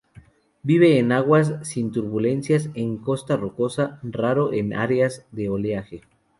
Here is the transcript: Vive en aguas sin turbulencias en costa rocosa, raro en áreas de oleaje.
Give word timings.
Vive 0.63 0.97
en 0.97 1.11
aguas 1.11 1.53
sin 1.61 1.91
turbulencias 1.91 2.71
en 2.73 2.97
costa 2.97 3.37
rocosa, 3.37 3.99
raro 4.01 4.51
en 4.51 4.73
áreas 4.73 5.27
de 5.31 5.47
oleaje. 5.49 6.01